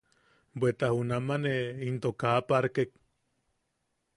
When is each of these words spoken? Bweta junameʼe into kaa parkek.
Bweta 0.59 0.87
junameʼe 0.95 1.55
into 1.87 2.09
kaa 2.21 2.39
parkek. 2.47 2.91